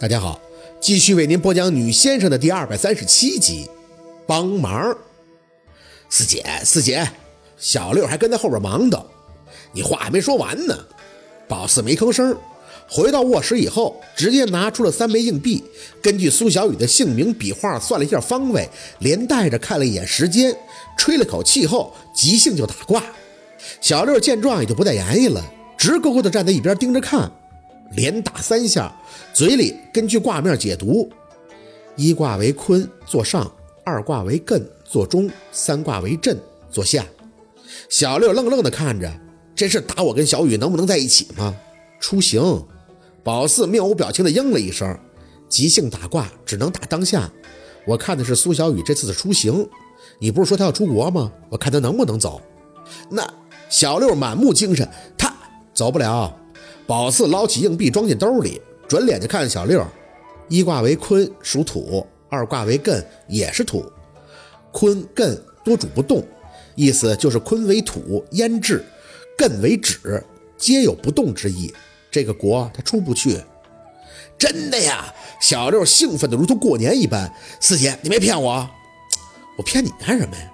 [0.00, 0.40] 大家好，
[0.80, 3.68] 继续为您播讲《女先生》的第二百三十七集。
[4.26, 4.96] 帮忙，
[6.08, 7.06] 四姐，四姐，
[7.58, 9.04] 小六还跟在后边忙叨，
[9.74, 10.74] 你话还没说完呢。
[11.46, 12.34] 宝四没吭声，
[12.88, 15.62] 回到卧室以后，直接拿出了三枚硬币，
[16.00, 18.66] 根据苏小雨的姓名笔画算了一下方位，
[19.00, 20.56] 连带着看了一眼时间，
[20.96, 23.04] 吹了口气后，即兴就打卦。
[23.82, 25.44] 小六见状也就不再言语了，
[25.76, 27.30] 直勾勾地站在一边盯着看。
[27.96, 28.94] 连打三下，
[29.32, 31.10] 嘴里根据卦面解读：
[31.96, 33.44] 一卦为坤，坐上；
[33.84, 36.38] 二卦为艮，坐中；三卦为震，
[36.70, 37.04] 坐下。
[37.88, 39.12] 小六愣愣地看着，
[39.54, 41.54] 这是打我跟小雨能不能在一起吗？
[41.98, 42.40] 出行。
[43.22, 44.98] 宝四面无表情地应了一声。
[45.48, 47.30] 即兴打卦只能打当下。
[47.84, 49.68] 我看的是苏小雨这次的出行。
[50.20, 51.30] 你不是说他要出国吗？
[51.48, 52.40] 我看他能不能走。
[53.10, 53.28] 那
[53.68, 55.34] 小六满目精神，他
[55.74, 56.39] 走不了。
[56.90, 59.86] 宝四捞起硬币装进兜里，转脸就看小六。
[60.48, 63.84] 一卦为坤，属土；二卦为艮，也是土。
[64.72, 66.26] 坤艮多主不动，
[66.74, 68.80] 意思就是坤为土，腌制；
[69.38, 70.20] 艮为止，
[70.58, 71.72] 皆有不动之意。
[72.10, 73.40] 这个国他出不去。
[74.36, 75.14] 真的呀！
[75.40, 77.32] 小六兴奋的如同过年一般。
[77.60, 78.68] 四姐，你没骗我？
[79.56, 80.50] 我骗你干什么呀？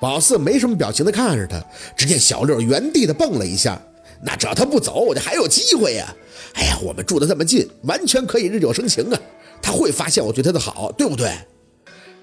[0.00, 1.62] 宝四没什么表情的看着他，
[1.94, 3.78] 只见小六原地的蹦了一下。
[4.22, 6.14] 那只要他不走，我就还有机会呀！
[6.54, 9.20] 哎呀，我们住的这么近，完全可以日久生情啊！
[9.60, 11.32] 他会发现我对他的好，对不对？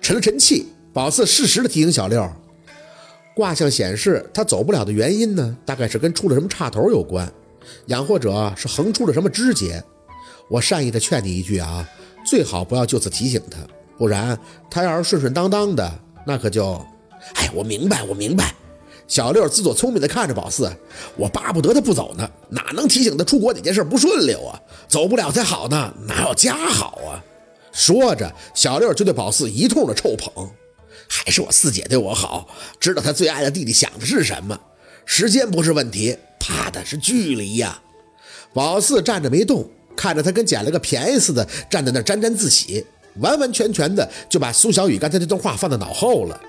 [0.02, 2.28] 沉了沉气，宝四适时的提醒小六，
[3.36, 7.32] 卦象显示他走不了的原因呢，大概是跟出了什么岔头有关，
[7.88, 9.84] 养或者是横出了什么枝节。
[10.50, 11.88] 我善意的劝你一句啊，
[12.26, 13.58] 最好不要就此提醒他，
[13.98, 14.38] 不然
[14.70, 16.74] 他要是顺顺当当的，那可就……
[17.36, 18.54] 哎，我明白，我明白。
[19.08, 20.72] 小六自作聪明地看着宝四，
[21.16, 24.60] 我巴不得他不走呢，哪能提醒他出国哪件事不顺溜啊？
[24.88, 27.24] 走不了才好呢，哪有家好啊？
[27.72, 30.50] 说着，小六就对宝四一通的臭捧，
[31.08, 32.48] 还是我四姐对我好，
[32.80, 34.60] 知道他最爱的弟弟想的是什么。
[35.06, 37.82] 时间不是问题，怕的是距离呀。
[38.54, 42.86] 宝四站着没动，看着他跟捡了个便宜似的站在那沾沾自喜，
[43.18, 46.40] 完完全全的就把苏小雨刚才那段话放在脑后了。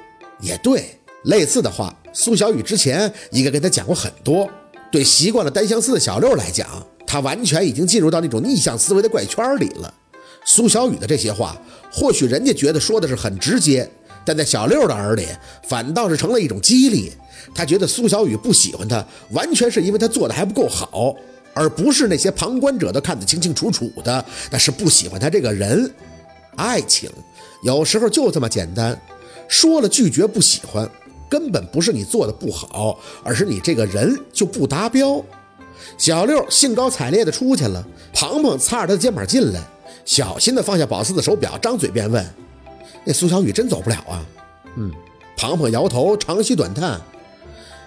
[0.40, 0.98] 也对。
[1.24, 4.48] 类似的话，苏小雨之前应该跟他讲过很多。
[4.90, 6.68] 对习惯了单相思的小六来讲，
[7.06, 9.92] 他完全已经进入到那种逆向思维的怪圈里了。
[10.44, 13.90] 苏小雨的这些话，或许人家觉得说的是很直接，
[14.24, 15.26] 但在小六的耳里，
[15.66, 17.12] 反倒是成了一种激励。
[17.54, 21.16] 他觉得苏小雨不喜欢他，完全是因为他做的还不够好，
[21.54, 25.90] 而不是那些旁观者都看得清清楚楚的，那是不喜欢他这个人。
[26.56, 27.10] 爱情
[27.62, 29.00] 有时候就这么简单，
[29.48, 30.88] 说了拒绝不喜欢。
[31.28, 35.22] 根本不是你做的不好，而是你这个人就不达标。
[35.98, 39.60] 小六兴高采烈地出去了，庞庞擦着他的肩膀进来，
[40.04, 42.24] 小心地放下宝四的手表，张嘴便问
[43.04, 44.24] ：“那苏小雨真走不了啊
[44.76, 44.90] ？”“嗯。”
[45.36, 47.00] 庞庞摇头，长吁短叹：“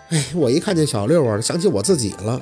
[0.09, 2.41] 哎，我一看见小六啊，想起我自己了。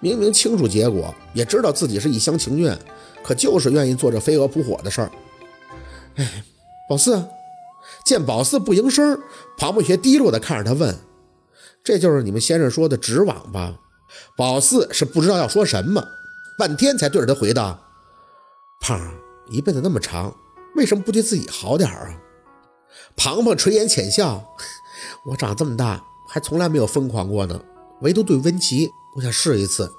[0.00, 2.76] 明明清楚结果，也知道自己是一厢情愿，
[3.22, 5.10] 可就是愿意做这飞蛾扑火的事儿。
[6.16, 6.42] 哎，
[6.88, 7.22] 宝四。”
[8.06, 9.20] 见宝四不应声，
[9.58, 10.96] 庞博学低落地看着他问
[11.82, 13.80] ：“这就是你们先生说的纸网吧？”
[14.38, 16.06] 宝四是不知道要说什么，
[16.56, 17.80] 半天才对着他回道
[18.80, 19.12] ：“胖，
[19.50, 20.32] 一辈子那么长，
[20.76, 22.16] 为什么不对自己好点啊？”
[23.16, 24.54] 庞庞垂眼浅笑
[25.26, 27.60] ：“我长这么大还从来没有疯狂过呢，
[28.02, 29.92] 唯独对温琪，我想试一次。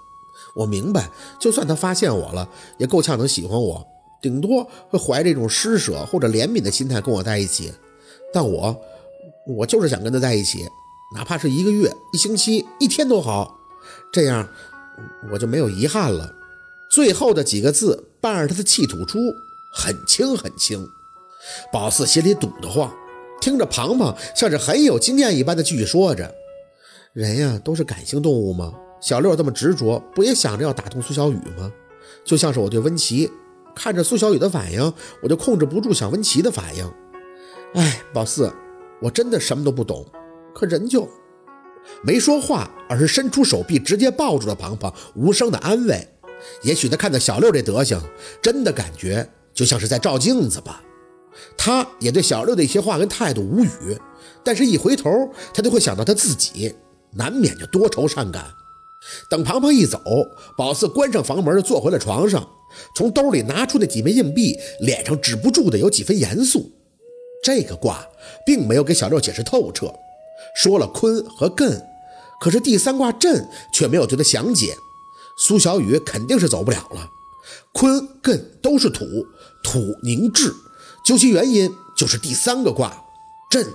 [0.56, 2.48] 我明白，就算他发现我了，
[2.78, 3.86] 也够呛能喜欢我，
[4.22, 7.74] 顶多会怀着一种施舍或者怜悯的心态跟我在一起。”
[8.34, 8.80] 但我，
[9.48, 10.68] 我就是想跟他在一起，
[11.16, 13.60] 哪怕是一个月、一星期、一天都好，
[14.12, 14.48] 这样
[15.32, 16.34] 我就没有遗憾了。
[16.90, 19.18] 最后的几个字伴着他的气吐出，
[19.74, 20.88] 很轻很轻。
[21.72, 22.92] 宝四心里堵得慌，
[23.40, 26.34] 听着庞庞像是很有经验一般的继续说着
[27.14, 28.74] ：“人呀，都是感性动物吗？
[29.00, 31.72] 小六这么执着，不也想着要打动苏小雨吗？
[32.26, 33.32] 就像是我对温琪，
[33.74, 34.94] 看着苏小雨的反应，
[35.24, 36.92] 我就控制不住想温琪的反应。”
[37.74, 38.52] 哎，宝四，
[39.02, 40.06] 我真的什么都不懂，
[40.54, 41.08] 可人就
[42.02, 46.08] 没说话，而是伸出手臂直接抱住了庞庞，无声的安慰。
[46.64, 48.02] 也许他看到小六这德行，
[48.42, 50.84] 真的感觉就像是在照镜子吧。
[51.58, 53.98] 他也对小六的一些话跟态度无语，
[54.44, 56.74] 但是一回头，他就会想到他自己，
[57.14, 58.46] 难免就多愁善感。
[59.30, 60.02] 等庞庞一走，
[60.58, 62.50] 宝四关上房门，坐回了床上，
[62.96, 66.72] 从兜里拿出那几枚硬币，脸上止不住的有几分严肃。
[67.44, 68.08] 这个卦
[68.46, 69.94] 并没有给小六解释透彻，
[70.56, 71.82] 说了坤和艮，
[72.40, 74.76] 可是第三卦震却没有对他详解。
[75.38, 77.10] 苏小雨肯定是走不了了，
[77.72, 79.06] 坤艮都是土，
[79.64, 80.54] 土凝滞，
[81.06, 83.06] 究其原因就是第三个卦
[83.50, 83.66] 震，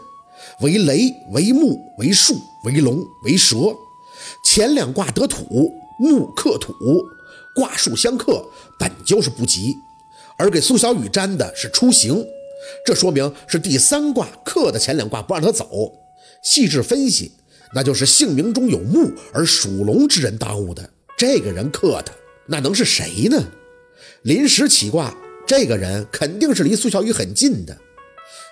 [0.60, 2.34] 为雷，为木，为树，
[2.64, 3.56] 为龙，为蛇。
[4.44, 6.74] 前两卦得土，木克土，
[7.54, 8.44] 卦数相克，
[8.78, 9.78] 本就是不吉。
[10.36, 12.24] 而给苏小雨占的是出行，
[12.84, 15.92] 这说明是第三卦克的前两卦不让他走。
[16.42, 17.32] 细致分析，
[17.74, 20.90] 那就是姓名中有木而属龙之人耽误的。
[21.16, 22.12] 这个人克的，
[22.46, 23.40] 那能是谁呢？
[24.22, 25.16] 临时起卦，
[25.46, 27.76] 这个人肯定是离苏小雨很近的。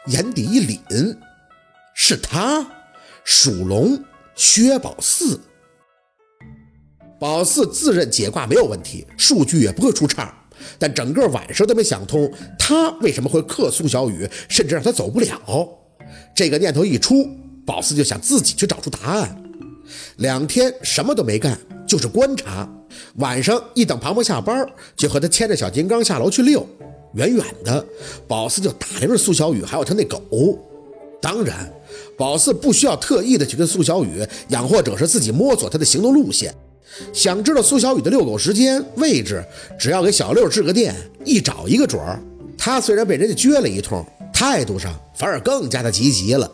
[0.07, 1.17] 眼底一凛，
[1.95, 2.65] 是他，
[3.25, 4.03] 属龙，
[4.37, 5.41] 薛宝四。
[7.19, 10.40] 宝四自认解卦没有问题，数据也不会出岔。
[10.79, 15.39] 但整个晚上都没想通，他为什么会克苏小雨，甚至让他走不了。
[16.35, 17.29] 这个念头一出，
[17.67, 19.43] 宝四就想自己去找出答案。
[20.17, 22.69] 两天什么都没干，就是观察。
[23.17, 24.67] 晚上一等庞博下班，
[24.97, 26.67] 就和他牵着小金刚下楼去遛。
[27.15, 27.85] 远远的，
[28.29, 30.21] 宝四就打量着苏小雨，还有他那狗。
[31.21, 31.71] 当然，
[32.17, 36.55] 宝四不需要特意的去跟苏小雨养，或者是自己摸索他的行动路线。
[37.13, 39.45] 想知道苏小雨的遛狗时间、位置，
[39.79, 40.95] 只要给小六致个电，
[41.25, 42.21] 一找一个准儿。
[42.59, 46.51] 他虽然被人家撅了一通，态度上反而更加的积极了。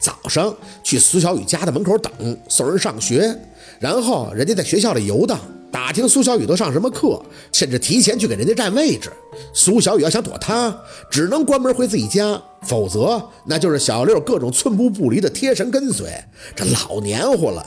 [0.00, 3.34] 早上去苏小雨家的门口等，送人上学，
[3.78, 5.38] 然后人家在学校里游荡，
[5.70, 7.22] 打听苏小雨都上什么课，
[7.52, 9.10] 甚至提前去给人家占位置。
[9.52, 10.76] 苏小雨要想躲他，
[11.10, 16.08] 只能关门回自己家，否则那就是小六各种寸步不离的贴身跟随，
[16.56, 17.64] 这老黏糊了。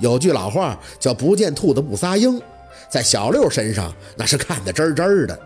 [0.00, 2.40] 有句老话叫“不见兔子不撒鹰”，
[2.90, 5.38] 在小六身上那是看得真真的。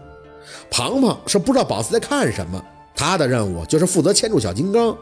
[0.71, 2.65] 庞庞是不知道宝四在看什么，
[2.95, 4.97] 他的任务就是负责牵住小金刚，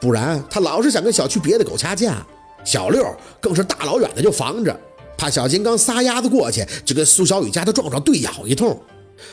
[0.00, 2.24] 不然他老是想跟小区别的狗掐架。
[2.64, 3.04] 小六
[3.40, 4.78] 更是大老远的就防着，
[5.16, 8.78] 怕小金刚撒丫子过去就跟苏小雨家的壮壮对咬一通。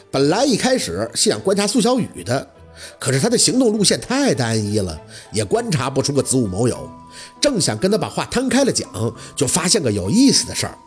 [0.10, 2.48] 本来一开始是想观察苏小雨的。
[3.00, 5.00] 可是他的行动路线太单一了，
[5.32, 6.78] 也观察不出个子午卯酉。
[7.40, 8.90] 正想跟他把话摊开了讲，
[9.36, 10.78] 就发现个有意思的事儿，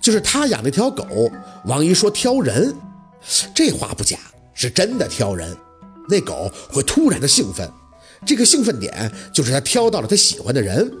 [0.00, 1.06] 就是他养那条狗，
[1.64, 2.74] 王姨说挑人，
[3.54, 4.18] 这话不假，
[4.52, 5.56] 是真的挑人。
[6.08, 7.70] 那狗会突然的兴奋，
[8.26, 10.92] 这个兴奋点就是他挑到了他喜欢的人，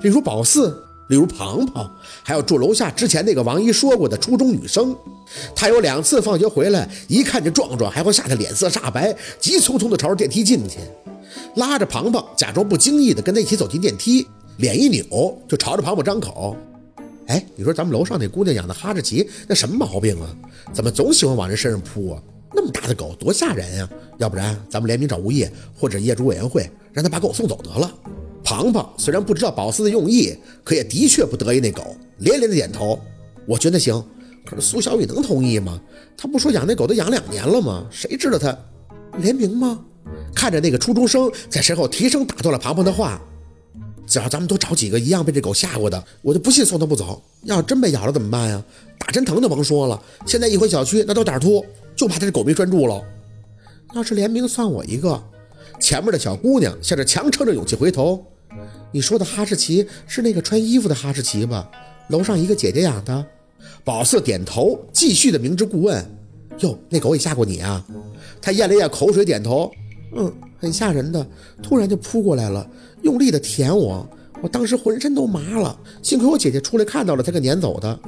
[0.00, 0.82] 例如宝四。
[1.08, 1.88] 例如庞庞，
[2.22, 4.96] 还有住楼下之前那个王姨说过的初中女生，
[5.54, 10.78] 她有两次放学回来，一看见壮壮，还会吓得脸色煞白，急匆匆地朝着电梯进去，
[11.54, 14.26] 拉着庞庞，假装不经意的跟他一起走进电梯，
[14.56, 16.56] 脸一扭就朝着庞庞张口
[17.28, 20.26] ：“哎，你说咱们楼上那姑娘养的哈士奇，那什么毛病啊？
[20.72, 22.22] 怎么总喜欢往人身上扑啊？
[22.52, 23.88] 那么大的狗多吓人呀！
[24.18, 27.92] 要不然咱们联名找物业或者业主委员会，让他把狗送走得了。”
[28.48, 30.32] 庞庞虽然不知道宝四的用意，
[30.62, 32.96] 可也的确不得意那狗，连连的点头。
[33.44, 34.00] 我觉得行，
[34.44, 35.80] 可是苏小雨能同意吗？
[36.16, 37.84] 他不说养那狗都养两年了吗？
[37.90, 38.56] 谁知道他
[39.18, 39.80] 联名吗？
[40.32, 43.20] 看着那个初中生在身后提声打断了庞庞的话
[44.06, 47.20] ：“只要咱们多找几个一样被这狗吓过的，我就不信送他不走。
[47.42, 48.62] 要是真被咬了怎么办呀？
[48.96, 51.66] 打针疼就甭说了，现在一回小区那都胆突，
[51.96, 53.02] 就怕他这狗没拴住了。
[53.96, 55.20] 要是联名算我一个。”
[55.80, 58.24] 前面的小姑娘向着强撑着勇气回头。
[58.92, 61.70] 你说的哈士奇是那个穿衣服的哈士奇吧？
[62.08, 63.26] 楼上一个姐姐养的。
[63.84, 66.04] 宝四点头，继续的明知故问
[66.60, 67.84] ：“哟，那狗也吓过你啊？”
[68.40, 69.70] 他咽了咽口水，点头
[70.16, 71.26] ：“嗯，很吓人的，
[71.62, 72.68] 突然就扑过来了，
[73.02, 74.08] 用力的舔我，
[74.40, 75.78] 我当时浑身都麻了。
[76.02, 77.98] 幸亏我姐姐出来看到了，才给撵走的。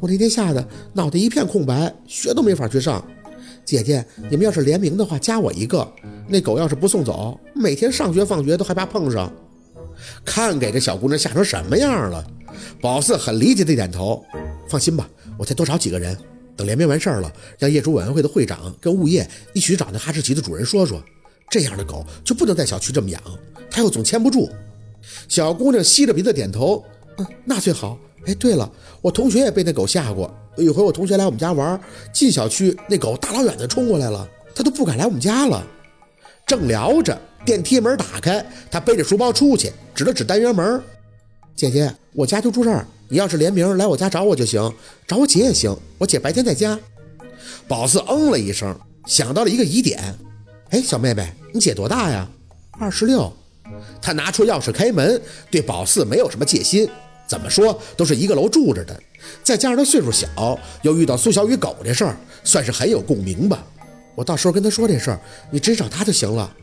[0.00, 3.04] 我那天吓得脑袋一片空白，学都没法去上。
[3.64, 5.86] 姐姐，你们要是联名的话，加我一个。
[6.26, 9.32] 那狗要是不送走，每天上学放学都害怕碰上。”
[10.24, 12.24] 看给这小姑娘吓成什么样了？
[12.80, 14.24] 宝四很理解的点头，
[14.68, 16.16] 放心吧，我再多找几个人，
[16.56, 21.02] 等联名完事儿了，让业主委员会的会长跟物业一起找那哈士奇的主人说说，
[21.50, 23.22] 这样的狗就不能在小区这么养，
[23.70, 24.50] 他又总牵不住。
[25.28, 26.84] 小姑娘吸着鼻子点头，
[27.18, 27.98] 嗯，那最好。
[28.26, 31.80] 哎，对了，我同学也被那狗吓过，有一回我同学来我们家玩，
[32.12, 35.64] 进小区那狗大老远的冲过来了，他都不敢来我们家了。
[36.46, 37.16] 正聊着。
[37.44, 40.80] 电梯门打开，他背着书包出去，指了指单元门
[41.56, 44.72] ：“姐姐，我家就住这儿，你要是联名来我家找我就行，
[45.08, 46.78] 找我姐也行，我姐白天在家。”
[47.66, 50.14] 宝四嗯了一声，想到了一个疑点
[50.70, 52.28] ：“哎，小妹妹，你姐多大呀
[52.78, 53.32] ？”“二十六。”
[54.00, 56.88] 他拿出钥匙开门，对宝四没有什么戒心，
[57.26, 59.02] 怎么说都是一个楼住着的，
[59.42, 63.66] 再加上他岁数小，又遇到苏小雨狗这事儿，算是很有共鸣吧。
[64.14, 66.54] 我到时候跟他说这事儿，你直接找他就行了。